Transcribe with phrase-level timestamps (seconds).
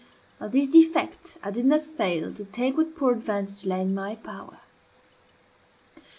[0.39, 4.15] Of this defect I did not fail to take what poor advantage lay in my
[4.15, 4.57] power.